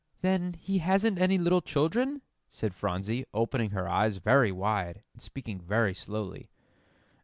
[0.21, 5.61] "Then he hasn't any little children?" said Phronsie, opening her eyes very wide, and speaking
[5.61, 6.49] very slowly.